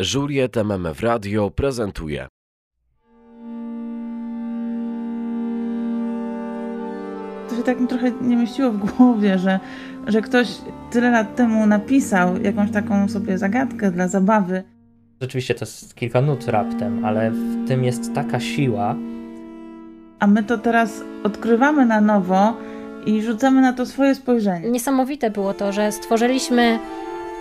[0.00, 2.28] Juliet MMF Radio prezentuje.
[7.48, 9.60] To się tak mi trochę nie mieściło w głowie, że,
[10.06, 10.48] że ktoś
[10.90, 14.62] tyle lat temu napisał jakąś taką sobie zagadkę dla zabawy.
[15.20, 18.94] Rzeczywiście to jest kilka nut raptem, ale w tym jest taka siła.
[20.18, 22.56] A my to teraz odkrywamy na nowo
[23.06, 24.70] i rzucamy na to swoje spojrzenie.
[24.70, 26.78] Niesamowite było to, że stworzyliśmy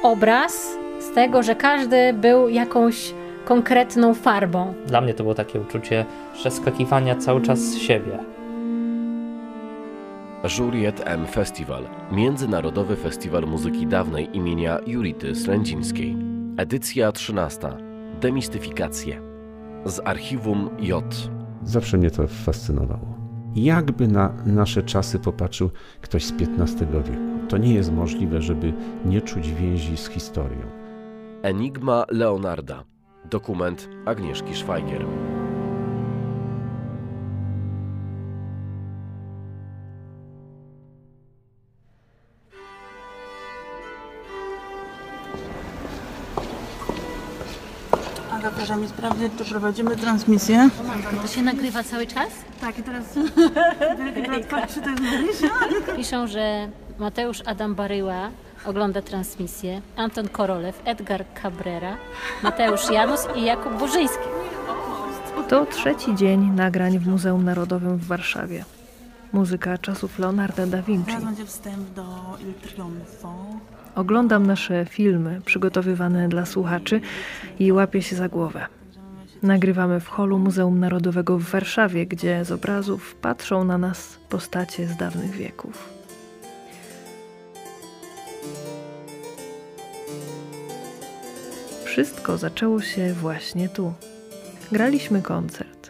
[0.03, 3.13] obraz z tego, że każdy był jakąś
[3.45, 4.73] konkretną farbą.
[4.87, 8.19] Dla mnie to było takie uczucie przeskakiwania cały czas z siebie.
[10.59, 11.83] Juliet M Festival.
[12.11, 16.17] Międzynarodowy Festiwal Muzyki Dawnej imienia Julity Slędzińskiej.
[16.57, 17.67] Edycja 13.
[18.21, 19.21] Demistyfikacje.
[19.85, 21.03] Z archiwum J.
[21.63, 23.19] Zawsze mnie to fascynowało.
[23.55, 25.69] Jakby na nasze czasy popatrzył
[26.01, 27.19] ktoś z XV wieku.
[27.49, 28.73] To nie jest możliwe, żeby
[29.05, 30.78] nie czuć więzi z historią.
[31.43, 32.83] Enigma Leonarda.
[33.25, 35.05] Dokument Agnieszki Szwajgier.
[48.31, 50.69] Aga, proszę mi sprawdzić, czy prowadzimy transmisję.
[51.21, 52.29] To się nagrywa cały czas?
[52.61, 53.03] Tak, i teraz
[54.49, 55.51] patrzy, to jest mówisz?
[55.95, 58.29] Piszą, że Mateusz Adam Baryła
[58.65, 61.97] ogląda transmisję, Anton Korolew, Edgar Cabrera,
[62.43, 64.27] Mateusz Janus i Jakub Burzyński.
[65.49, 68.65] To trzeci dzień nagrań w Muzeum Narodowym w Warszawie.
[69.33, 71.05] Muzyka czasów Leonarda da Vinci.
[71.05, 72.03] Teraz będzie wstęp do
[72.41, 72.53] Il.
[73.95, 77.01] Oglądam nasze filmy przygotowywane dla słuchaczy
[77.59, 78.65] i łapię się za głowę.
[79.43, 84.97] Nagrywamy w holu Muzeum Narodowego w Warszawie, gdzie z obrazów patrzą na nas postacie z
[84.97, 85.98] dawnych wieków.
[92.03, 93.93] Wszystko zaczęło się właśnie tu.
[94.71, 95.87] Graliśmy koncert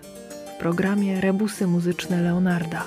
[0.55, 2.83] w programie Rebusy muzyczne Leonarda.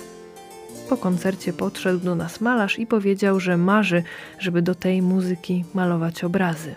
[0.89, 4.03] Po koncercie podszedł do nas malarz i powiedział, że marzy,
[4.39, 6.75] żeby do tej muzyki malować obrazy.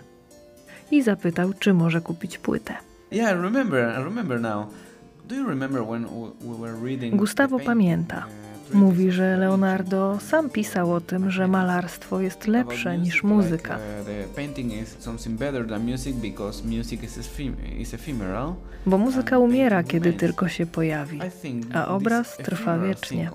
[0.90, 2.74] I zapytał, czy może kupić płytę.
[3.12, 4.00] Yeah, I remember.
[4.00, 4.66] I remember now.
[5.28, 8.26] Do you remember when we- we were reading Gustavo pamięta.
[8.72, 13.78] Mówi, że Leonardo sam pisał o tym, że malarstwo jest lepsze niż muzyka.
[18.86, 21.20] Bo muzyka umiera, kiedy tylko się pojawi.
[21.74, 23.30] A obraz trwa wiecznie.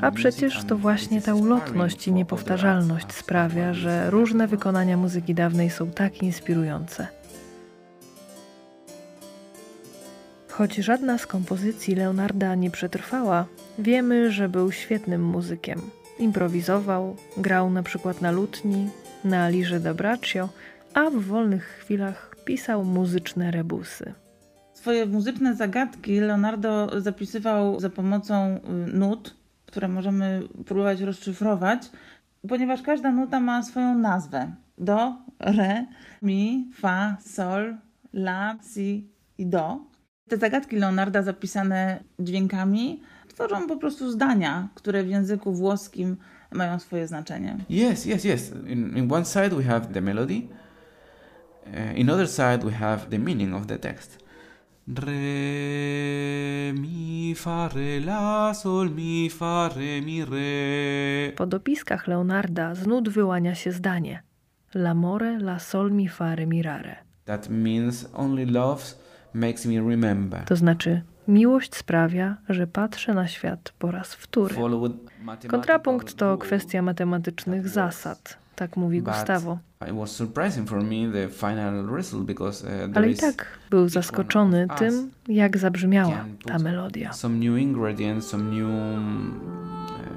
[0.00, 5.90] A przecież to właśnie ta ulotność i niepowtarzalność sprawia, że różne wykonania muzyki dawnej są
[5.90, 7.19] tak inspirujące.
[10.60, 13.46] Choć żadna z kompozycji Leonarda nie przetrwała,
[13.78, 15.80] wiemy, że był świetnym muzykiem.
[16.18, 18.90] Improwizował, grał na przykład na lutni,
[19.24, 20.48] na lirze da braccio,
[20.94, 24.12] a w wolnych chwilach pisał muzyczne rebusy.
[24.72, 31.90] Swoje muzyczne zagadki Leonardo zapisywał za pomocą y, nut, które możemy próbować rozszyfrować,
[32.48, 34.52] ponieważ każda nuta ma swoją nazwę.
[34.78, 35.86] Do, re,
[36.22, 37.76] mi, fa, sol,
[38.12, 39.90] la, si i do.
[40.30, 46.16] Te zagadki Leonarda zapisane dźwiękami tworzą po prostu zdania, które w języku włoskim
[46.52, 47.56] mają swoje znaczenie.
[47.70, 48.52] Yes, yes, yes.
[48.66, 50.48] In, in one side we have the melody.
[51.66, 54.18] Uh, in other side we have the meaning of the text.
[54.88, 55.12] Re
[56.72, 61.32] mi fa re la sol mi fa re mi re.
[61.36, 64.22] Po dopiskach Leonarda z nut wyłania się zdanie
[64.74, 66.96] L'amore, la sol mi fare mirare.
[67.24, 68.82] That means only love
[69.34, 70.44] makes me remember.
[70.44, 74.54] To znaczy, miłość sprawia, że patrzę na świat po raz wtóry.
[75.48, 79.58] Kontrapunkt to kwestia matematycznych zasad, tak mówi Gustavo.
[79.80, 79.88] Uh,
[82.94, 87.12] Ale i tak był zaskoczony tym, jak zabrzmiała ta melodia.
[87.12, 89.40] Some new ingredients, some new um,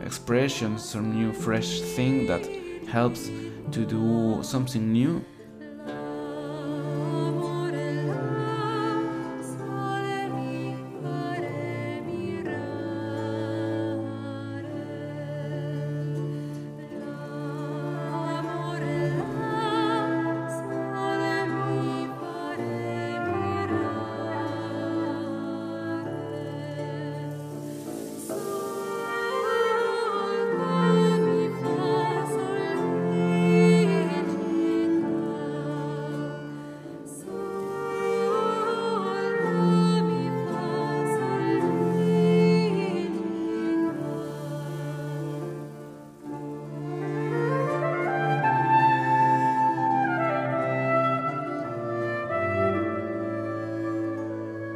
[0.06, 2.42] expressions, some new fresh thing that
[2.88, 3.30] helps
[3.72, 5.33] to do something new.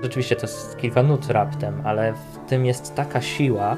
[0.07, 3.77] Rzeczywiście to jest kilka nut raptem, ale w tym jest taka siła,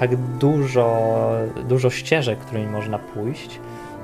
[0.00, 1.30] tak dużo,
[1.68, 3.60] dużo ścieżek, którymi można pójść.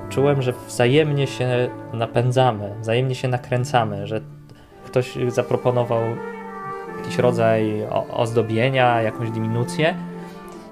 [0.09, 4.21] Czułem, że wzajemnie się napędzamy, wzajemnie się nakręcamy, że
[4.85, 6.01] ktoś zaproponował
[6.97, 9.95] jakiś rodzaj ozdobienia, jakąś diminucję.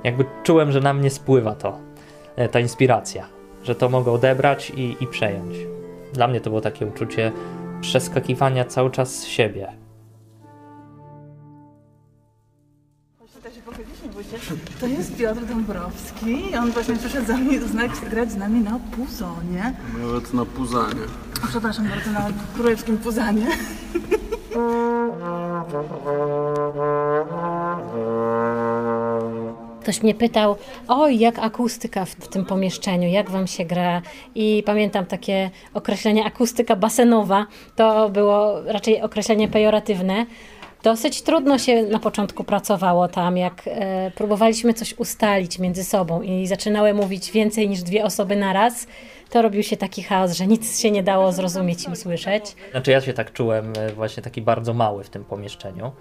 [0.04, 1.78] Jakby czułem, że na mnie spływa to,
[2.36, 3.26] e, ta inspiracja,
[3.64, 5.56] że to mogę odebrać i, i przejąć.
[6.14, 7.32] Dla mnie to było takie uczucie
[7.82, 9.89] przeskakiwania cały czas siebie.
[14.80, 16.56] To jest Piotr Dąbrowski.
[16.60, 19.74] On właśnie przyszedł za mnie uznać grać z nami na puzonie.
[20.02, 21.02] Nawet na puzanie.
[21.50, 23.48] Przepraszam bardzo, na królewskim puzanie.
[29.82, 30.56] Ktoś mnie pytał,
[30.88, 34.02] oj, jak akustyka w, w, tym pomieszczeniu, jak wam się gra?
[34.36, 37.46] I pamiętam takie określenie akustyka basenowa,
[37.76, 40.26] to było raczej określenie pejoratywne.
[40.84, 46.48] Dosyć trudno się na początku pracowało tam, jak e, próbowaliśmy coś ustalić między sobą i
[46.48, 48.88] zaczynały mówić więcej niż dwie osoby na raz,
[49.30, 52.56] to robił się taki chaos, że nic się nie dało zrozumieć i usłyszeć.
[52.72, 55.92] Znaczy ja się tak czułem e, właśnie taki bardzo mały w tym pomieszczeniu.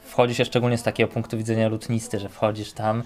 [0.00, 3.02] Wchodzisz się szczególnie z takiego punktu widzenia lutnisty, że wchodzisz tam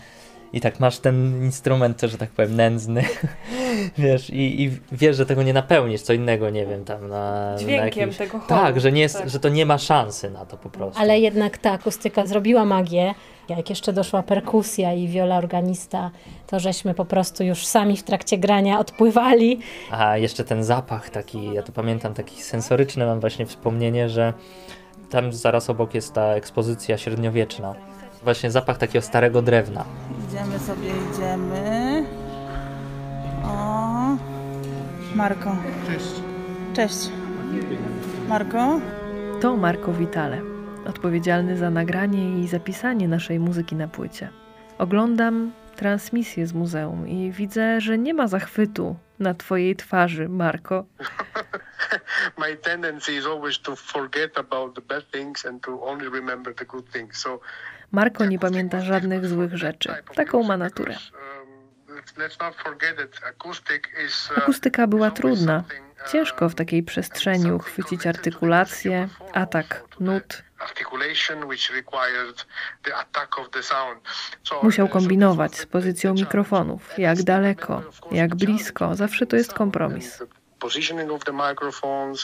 [0.52, 3.04] i tak masz ten instrument, że tak powiem, nędzny,
[3.98, 7.54] wiesz, i, i wiesz, że tego nie napełnisz, co innego, nie wiem, tam na...
[7.58, 8.16] Dźwiękiem na jakimś...
[8.16, 9.30] tego choru, Tak, że, nie jest, tak.
[9.30, 11.00] że to nie ma szansy na to po prostu.
[11.00, 13.14] Ale jednak ta akustyka zrobiła magię.
[13.48, 16.10] Jak jeszcze doszła perkusja i wiola organista,
[16.46, 19.58] to żeśmy po prostu już sami w trakcie grania odpływali.
[19.90, 24.32] A jeszcze ten zapach taki, ja to pamiętam, taki sensoryczny mam właśnie wspomnienie, że
[25.10, 27.74] tam zaraz obok jest ta ekspozycja średniowieczna.
[28.24, 29.84] Właśnie zapach takiego starego drewna.
[30.28, 32.04] Idziemy sobie, idziemy.
[33.44, 34.16] O,
[35.14, 35.56] Marko.
[35.86, 36.22] Cześć.
[36.74, 37.10] Cześć.
[38.28, 38.80] Marko?
[39.40, 40.42] To Marko Vitale,
[40.86, 44.28] odpowiedzialny za nagranie i zapisanie naszej muzyki na płycie.
[44.78, 50.84] Oglądam transmisję z muzeum i widzę, że nie ma zachwytu na twojej twarzy, Marko.
[52.38, 56.64] my tendency is always to forget about the bad things and to only remember the
[56.64, 57.16] good things.
[57.18, 57.40] So
[57.92, 59.94] Marko nie pamięta żadnych złych rzeczy.
[60.14, 60.96] Taką ma naturę.
[64.36, 65.64] Akustyka była trudna.
[66.12, 70.42] Ciężko w takiej przestrzeni uchwycić artykulację, atak nut.
[74.62, 80.22] Musiał kombinować z pozycją mikrofonów, jak daleko, jak blisko, zawsze to jest kompromis.
[80.66, 82.18] Positioning of the microphones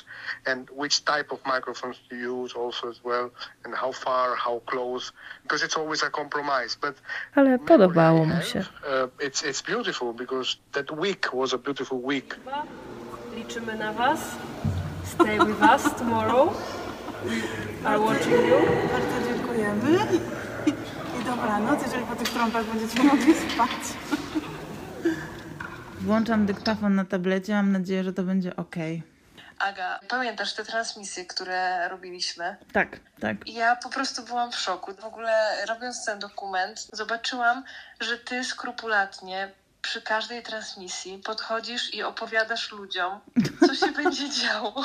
[0.46, 3.26] and which type of microphones to use also as well
[3.64, 5.12] and how far, how close
[5.42, 6.94] because it's always a compromise but
[7.34, 8.58] Ale podobało mu się.
[8.60, 12.36] uh, it's it's beautiful because that week was a beautiful week
[13.36, 14.20] Liczymy na Was.
[15.04, 16.52] Stay with us tomorrow.
[17.24, 17.36] We
[17.88, 18.58] are watching you.
[18.92, 19.98] Bardzo dziękujemy.
[21.20, 23.70] I dobranoc, jeżeli po tych trąbach będziecie mogli spać.
[26.08, 28.76] Włączam dyktafon na tablecie, mam nadzieję, że to będzie ok.
[29.58, 32.56] Aga, pamiętasz te transmisje, które robiliśmy?
[32.72, 33.36] Tak, tak.
[33.46, 34.94] Ja po prostu byłam w szoku.
[34.94, 37.64] W ogóle robiąc ten dokument, zobaczyłam,
[38.00, 39.52] że ty skrupulatnie
[39.82, 43.20] przy każdej transmisji podchodzisz i opowiadasz ludziom,
[43.66, 44.84] co się będzie działo.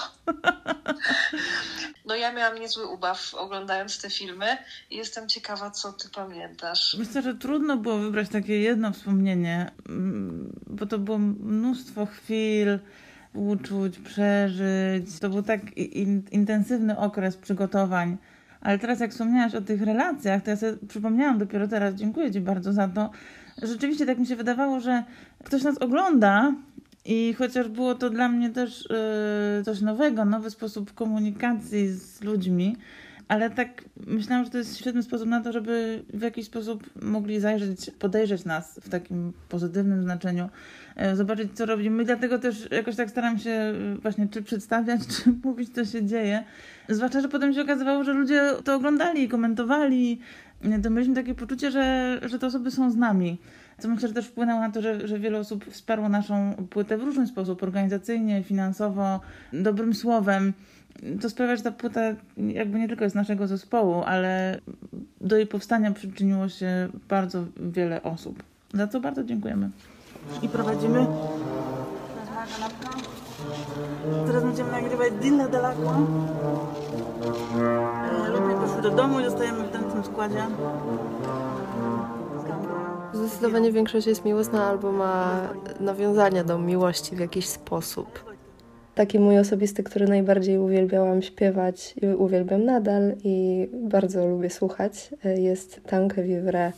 [2.05, 4.57] No ja miałam niezły ubaw oglądając te filmy
[4.89, 6.95] i jestem ciekawa, co ty pamiętasz.
[6.99, 12.79] Myślę, że trudno było wybrać takie jedno wspomnienie, mm, bo to było mnóstwo chwil,
[13.33, 15.19] uczuć, przeżyć.
[15.21, 18.17] To był tak in, intensywny okres przygotowań.
[18.61, 22.41] Ale teraz jak wspomniałaś o tych relacjach, to ja sobie przypomniałam dopiero teraz, dziękuję Ci
[22.41, 23.09] bardzo za to.
[23.61, 25.03] Rzeczywiście tak mi się wydawało, że
[25.43, 26.53] ktoś nas ogląda
[27.05, 28.87] i chociaż było to dla mnie też
[29.57, 32.75] yy, coś nowego, nowy sposób komunikacji z ludźmi,
[33.27, 37.39] ale tak myślałam, że to jest świetny sposób na to, żeby w jakiś sposób mogli
[37.39, 40.49] zajrzeć, podejrzeć nas w takim pozytywnym znaczeniu,
[40.95, 42.03] e, zobaczyć co robimy.
[42.03, 46.05] I dlatego też jakoś tak staram się e, właśnie czy przedstawiać, czy mówić co się
[46.05, 46.43] dzieje.
[46.89, 50.19] Zwłaszcza, że potem się okazywało, że ludzie to oglądali, komentowali.
[50.83, 53.37] To mieliśmy takie poczucie, że, że te osoby są z nami.
[53.79, 57.03] Co myślę, że też wpłynęło na to, że, że wiele osób wsparło naszą płytę w
[57.03, 59.19] różny sposób, organizacyjnie, finansowo,
[59.53, 60.53] dobrym słowem
[61.21, 62.01] to sprawia, że ta płyta
[62.37, 64.59] jakby nie tylko jest naszego zespołu, ale
[65.21, 68.43] do jej powstania przyczyniło się bardzo wiele osób.
[68.73, 69.69] Za co bardzo dziękujemy.
[70.41, 71.05] I prowadzimy.
[74.27, 75.97] Teraz będziemy nagrywać Dilla Delacqua.
[78.83, 80.43] Do domu i zostajemy w tym składzie.
[83.13, 85.41] Zdecydowanie większość jest miłosna albo ma
[85.79, 88.33] nawiązania do miłości w jakiś sposób.
[88.95, 95.81] taki mój osobisty, który najbardziej uwielbiałam śpiewać i uwielbiam nadal i bardzo lubię słuchać, jest
[95.83, 96.71] Tanque Vivre.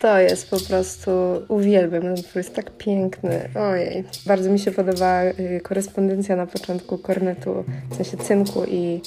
[0.00, 1.10] To jest po prostu,
[1.48, 4.04] uwielbiam, ten utwór jest tak piękny, ojej.
[4.26, 9.00] Bardzo mi się podoba y, korespondencja na początku kornetu, w sensie cynku i,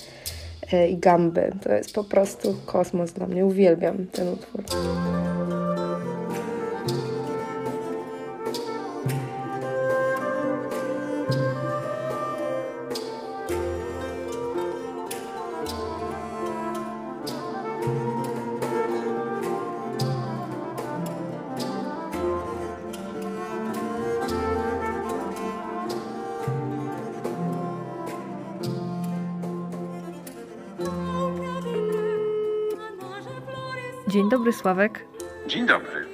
[0.73, 1.51] y, i gamby.
[1.63, 4.63] To jest po prostu kosmos dla mnie, uwielbiam ten utwór.
[34.63, 35.05] Sławek.
[35.47, 36.05] Dzień dobry.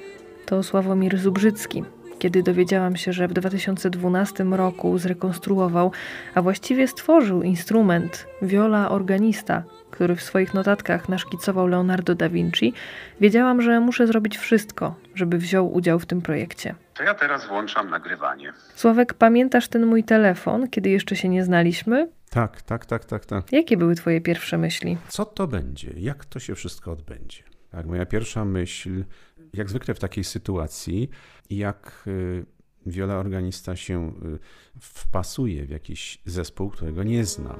[0.46, 1.84] To Sławomir Zubrzycki.
[2.18, 5.92] Kiedy dowiedziałam się, że w 2012 roku zrekonstruował,
[6.34, 12.72] a właściwie stworzył instrument viola organista, który w swoich notatkach naszkicował Leonardo da Vinci,
[13.20, 16.74] wiedziałam, że muszę zrobić wszystko, żeby wziął udział w tym projekcie.
[16.94, 18.52] To ja teraz włączam nagrywanie.
[18.74, 22.08] Sławek, pamiętasz ten mój telefon, kiedy jeszcze się nie znaliśmy?
[22.30, 23.52] Tak, tak, tak, tak, tak.
[23.52, 24.98] Jakie były twoje pierwsze myśli?
[25.08, 25.90] Co to będzie?
[25.96, 27.49] Jak to się wszystko odbędzie?
[27.70, 29.04] Tak, moja pierwsza myśl,
[29.52, 31.10] jak zwykle w takiej sytuacji,
[31.50, 32.46] jak y,
[32.86, 34.38] wiola organista się y,
[34.80, 37.58] wpasuje w jakiś zespół, którego nie znam.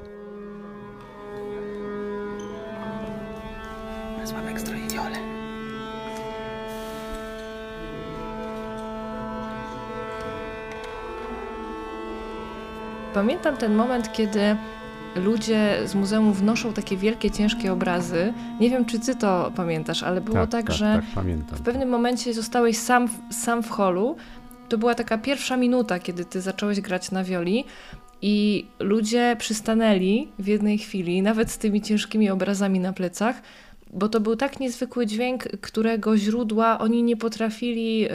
[4.25, 5.17] Sławek stroi wiolę.
[13.13, 14.57] Pamiętam ten moment, kiedy
[15.15, 18.33] ludzie z muzeum wnoszą takie wielkie, ciężkie obrazy.
[18.59, 21.01] Nie wiem, czy ty to pamiętasz, ale było tak, tak, tak że
[21.49, 24.15] tak, w pewnym momencie zostałeś sam, sam w holu.
[24.69, 27.65] To była taka pierwsza minuta, kiedy ty zacząłeś grać na wioli
[28.21, 33.41] i ludzie przystanęli w jednej chwili, nawet z tymi ciężkimi obrazami na plecach,
[33.93, 38.09] bo to był tak niezwykły dźwięk, którego źródła oni nie potrafili yy,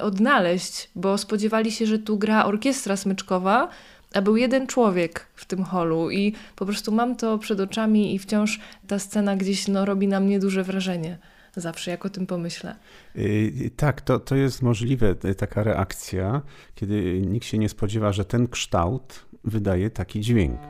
[0.00, 3.68] odnaleźć, bo spodziewali się, że tu gra orkiestra smyczkowa,
[4.16, 8.18] a był jeden człowiek w tym holu i po prostu mam to przed oczami i
[8.18, 11.18] wciąż ta scena gdzieś no, robi na mnie duże wrażenie.
[11.56, 12.76] Zawsze jak o tym pomyślę.
[13.14, 16.42] Yy, tak, to, to jest możliwe, taka reakcja,
[16.74, 20.60] kiedy nikt się nie spodziewa, że ten kształt wydaje taki dźwięk.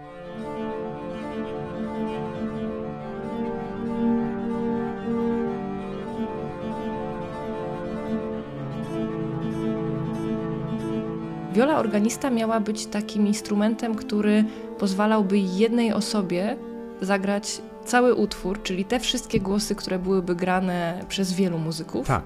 [11.56, 14.44] Wiola organista miała być takim instrumentem, który
[14.78, 16.56] pozwalałby jednej osobie
[17.00, 22.06] zagrać cały utwór, czyli te wszystkie głosy, które byłyby grane przez wielu muzyków.
[22.06, 22.25] Tak.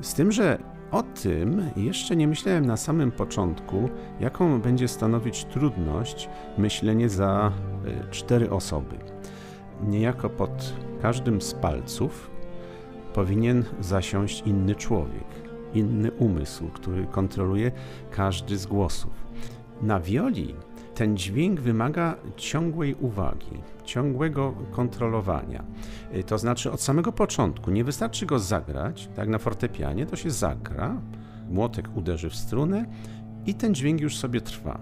[0.00, 0.58] Z tym, że
[0.90, 3.88] o tym jeszcze nie myślałem na samym początku,
[4.20, 6.28] jaką będzie stanowić trudność
[6.58, 7.52] myślenie za
[7.86, 8.96] y, cztery osoby.
[9.82, 12.30] Niejako pod każdym z palców
[13.12, 17.72] powinien zasiąść inny człowiek, inny umysł, który kontroluje
[18.10, 19.12] każdy z głosów.
[19.82, 20.54] Na wioli
[20.94, 25.64] ten dźwięk wymaga ciągłej uwagi, ciągłego kontrolowania.
[26.14, 30.30] Y, to znaczy od samego początku nie wystarczy go zagrać, tak na fortepianie to się
[30.30, 30.96] zagra,
[31.50, 32.86] młotek uderzy w strunę
[33.46, 34.78] i ten dźwięk już sobie trwa.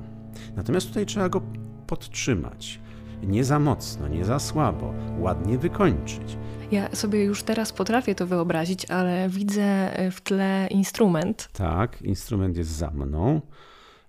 [0.56, 1.42] Natomiast tutaj trzeba go
[1.87, 2.80] podtrzymać.
[3.23, 6.37] Nie za mocno, nie za słabo, ładnie wykończyć.
[6.71, 11.49] Ja sobie już teraz potrafię to wyobrazić, ale widzę w tle instrument.
[11.52, 13.41] Tak, instrument jest za mną.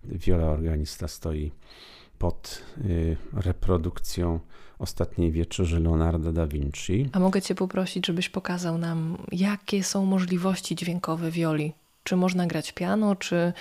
[0.03, 1.51] Wiola organista stoi
[2.17, 4.39] pod y, reprodukcją
[4.79, 7.09] ostatniej wieczerzy Leonardo da Vinci.
[7.13, 11.73] A mogę Cię poprosić, żebyś pokazał nam, jakie są możliwości dźwiękowe wioli?
[12.03, 13.53] Czy można grać piano, czy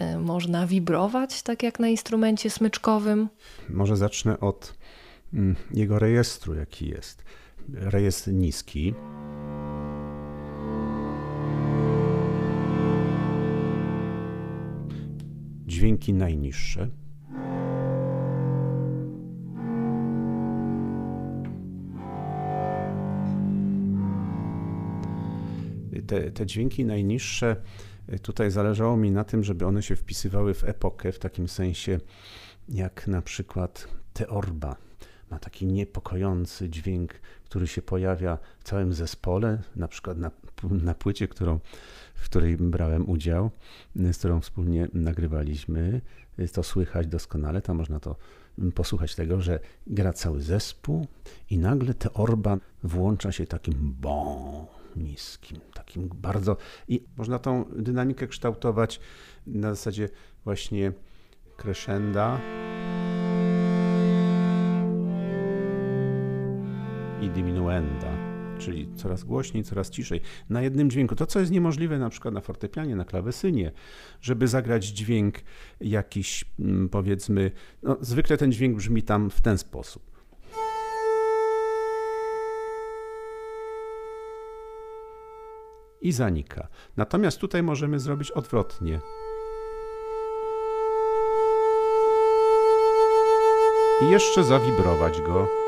[0.00, 3.28] y, można wibrować, tak jak na instrumencie smyczkowym?
[3.68, 4.79] Może zacznę od
[5.70, 7.24] jego rejestru, jaki jest.
[7.68, 8.94] Rejestr niski.
[15.66, 16.88] Dźwięki najniższe.
[26.10, 27.56] te, te dźwięki najniższe,
[28.12, 32.00] y, tutaj zależało mi na tym, żeby one się wpisywały w epokę, w takim sensie
[32.68, 34.89] jak na przykład teorba.
[35.30, 40.30] Ma taki niepokojący dźwięk, który się pojawia w całym zespole, na przykład na,
[40.62, 41.60] na płycie, którą,
[42.14, 43.50] w której brałem udział,
[43.96, 46.00] z którą wspólnie nagrywaliśmy.
[46.52, 48.16] To słychać doskonale, tam można to
[48.74, 51.06] posłuchać tego, że gra cały zespół
[51.50, 56.56] i nagle teorba włącza się takim bom niskim, takim bardzo.
[56.88, 59.00] I można tą dynamikę kształtować
[59.46, 60.08] na zasadzie
[60.44, 60.92] właśnie
[61.56, 62.40] crescenda
[68.60, 71.16] czyli coraz głośniej, coraz ciszej, na jednym dźwięku.
[71.16, 73.72] To, co jest niemożliwe na przykład na fortepianie, na klawesynie,
[74.20, 75.34] żeby zagrać dźwięk
[75.80, 77.50] jakiś, mm, powiedzmy,
[77.82, 80.10] no, zwykle ten dźwięk brzmi tam w ten sposób.
[86.02, 86.68] I zanika.
[86.96, 89.00] Natomiast tutaj możemy zrobić odwrotnie.
[94.02, 95.59] I jeszcze zawibrować go.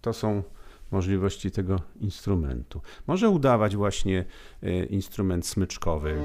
[0.00, 0.42] To są
[0.90, 2.80] możliwości tego instrumentu.
[3.06, 4.24] Może udawać właśnie
[4.62, 6.22] e, instrument smyczkowy.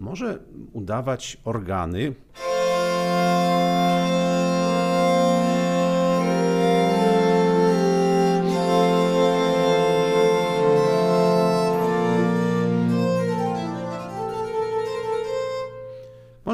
[0.00, 0.38] Może
[0.72, 2.14] udawać organy.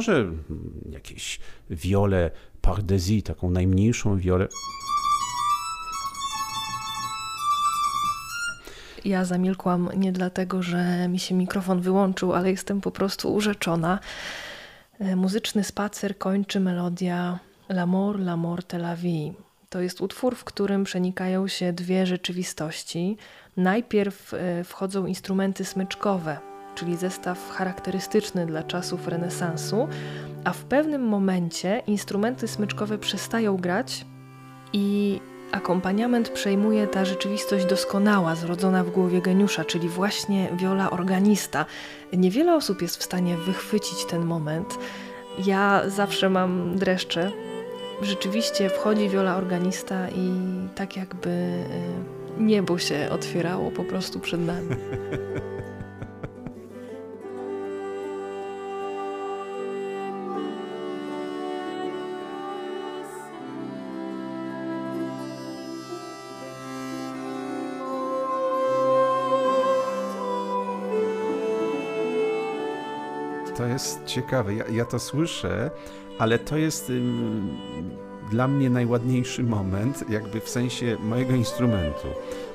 [0.00, 0.33] Może
[0.90, 1.40] jakieś
[1.71, 2.30] wiole
[2.61, 4.49] pardesi, taką najmniejszą wiolę.
[9.04, 13.99] Ja zamilkłam nie dlatego, że mi się mikrofon wyłączył, ale jestem po prostu urzeczona.
[14.99, 17.38] E, muzyczny spacer kończy melodia
[17.69, 19.33] L'amour, l'amour de la vie.
[19.69, 23.16] To jest utwór, w którym przenikają się dwie rzeczywistości.
[23.57, 26.50] Najpierw e, wchodzą instrumenty smyczkowe,
[26.80, 29.88] czyli zestaw charakterystyczny dla czasów renesansu,
[30.44, 34.07] a w pewnym momencie instrumenty smyczkowe przestają grać
[34.72, 35.20] i
[35.52, 41.66] akompaniament przejmuje ta rzeczywistość doskonała, zrodzona w głowie geniusza, czyli właśnie wiola organista.
[42.12, 44.78] Niewiele osób jest w stanie wychwycić ten moment.
[45.46, 47.31] Ja zawsze mam dreszcze.
[48.02, 50.33] Rzeczywiście wchodzi wiola organista i
[50.74, 54.68] tak jakby y, niebo się otwierało po prostu przed nami.
[73.61, 74.55] To jest ciekawe.
[74.55, 75.70] Ja, ja to słyszę,
[76.18, 76.92] ale to jest
[78.31, 82.09] dla mnie najładniejszy moment, jakby w sensie mojego instrumentu.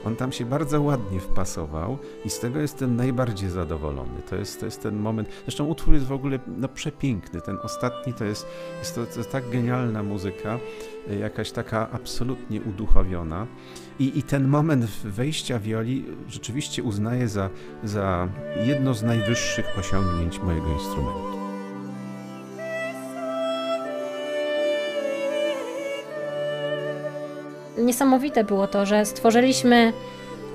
[0.05, 4.21] On tam się bardzo ładnie wpasował i z tego jestem najbardziej zadowolony.
[4.29, 5.29] To jest, to jest ten moment.
[5.43, 7.41] Zresztą utwór jest w ogóle no, przepiękny.
[7.41, 8.47] Ten ostatni to jest,
[8.79, 10.59] jest to, to jest tak genialna muzyka,
[11.19, 13.47] jakaś taka absolutnie uduchowiona.
[13.99, 17.49] I, I ten moment wejścia wioli rzeczywiście uznaję za,
[17.83, 18.27] za
[18.65, 21.34] jedno z najwyższych osiągnięć mojego instrumentu.
[27.77, 29.93] Niesamowite było to, że stworzyliśmy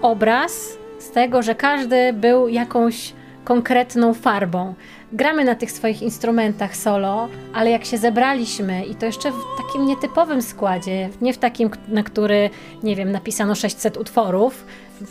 [0.02, 3.12] obraz z tego, że każdy był jakąś
[3.44, 4.74] konkretną farbą.
[5.12, 9.86] Gramy na tych swoich instrumentach solo, ale jak się zebraliśmy i to jeszcze w takim
[9.86, 12.50] nietypowym składzie, nie w takim, na który,
[12.82, 14.64] nie wiem, napisano 600 utworów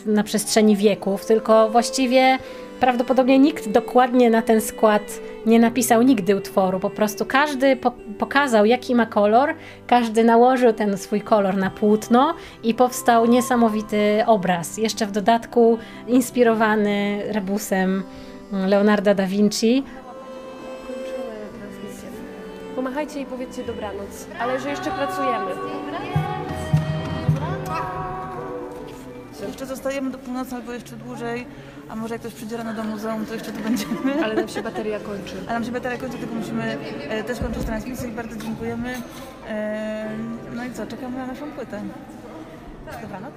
[0.06, 2.38] na przestrzeni wieków, tylko właściwie
[2.80, 6.80] prawdopodobnie nikt dokładnie na ten skład nie napisał nigdy utworu.
[6.80, 9.54] Po prostu każdy po pokazał, jaki ma kolor,
[9.86, 14.78] każdy nałożył ten swój kolor na płótno i powstał niesamowity obraz.
[14.78, 18.02] Jeszcze w dodatku inspirowany rebusem
[18.52, 19.82] Leonarda da Vinci.
[22.76, 25.50] Pomachajcie i powiedzcie dobranoc, ale że jeszcze pracujemy.
[29.46, 31.46] Jeszcze zostajemy do północy albo jeszcze dłużej,
[31.88, 34.24] a może jak ktoś przyjdzie rano do muzeum, to jeszcze tu będziemy.
[34.24, 35.36] Ale nam się bateria kończy.
[35.46, 38.94] Ale nam się bateria kończy, tylko musimy e, też kończyć transmisję i bardzo dziękujemy.
[39.48, 40.08] E,
[40.54, 41.82] no i co, czekamy na naszą płytę.
[43.02, 43.34] Dobranoc.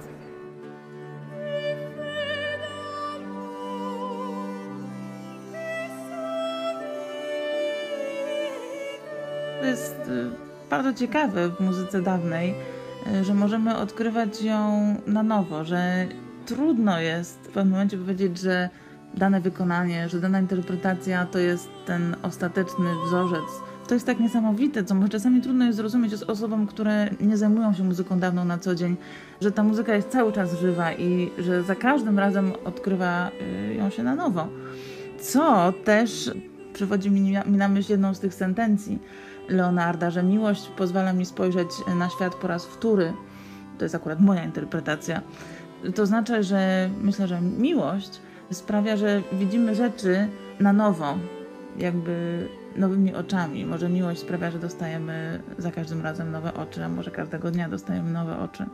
[9.60, 10.30] To jest y,
[10.70, 12.54] bardzo ciekawe w muzyce dawnej,
[13.22, 16.06] że możemy odkrywać ją na nowo, że
[16.46, 18.68] trudno jest w pewnym momencie powiedzieć, że
[19.14, 23.44] dane wykonanie, że dana interpretacja to jest ten ostateczny wzorzec.
[23.88, 27.74] To jest tak niesamowite, co może czasami trudno jest zrozumieć z osobom, które nie zajmują
[27.74, 28.96] się muzyką dawną na co dzień,
[29.40, 33.30] że ta muzyka jest cały czas żywa i że za każdym razem odkrywa
[33.70, 34.48] y, ją się na nowo.
[35.20, 36.30] Co też
[36.72, 38.98] przywodzi mi na myśl jedną z tych sentencji
[39.48, 43.12] Leonarda, że miłość pozwala mi spojrzeć na świat po raz wtóry.
[43.78, 45.20] To jest akurat moja interpretacja.
[45.94, 50.28] To znaczy, że myślę, że miłość sprawia, że widzimy rzeczy
[50.60, 51.18] na nowo,
[51.78, 53.66] jakby nowymi oczami.
[53.66, 58.12] Może miłość sprawia, że dostajemy za każdym razem nowe oczy, a może każdego dnia dostajemy
[58.12, 58.66] nowe oczy.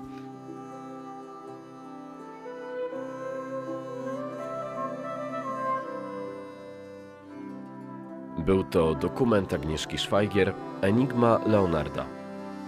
[8.47, 12.07] Był to dokument Agnieszki Szwajgier Enigma Leonarda.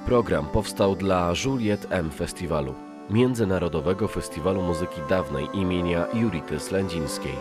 [0.06, 2.74] Program powstał dla Juliet M Festiwalu,
[3.10, 7.34] Międzynarodowego Festiwalu Muzyki Dawnej imienia Jurity Slędzińskiej.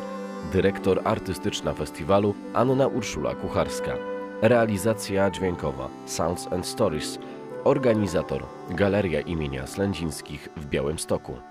[0.53, 3.91] Dyrektor artystyczna festiwalu Anna Urszula Kucharska.
[4.41, 7.19] Realizacja dźwiękowa Sounds and Stories.
[7.63, 11.50] Organizator Galeria imienia Slędzińskich w Białymstoku.